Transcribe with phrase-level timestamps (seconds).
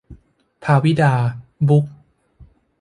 [0.63, 1.13] ภาวิดา
[1.67, 1.85] บุ๊ค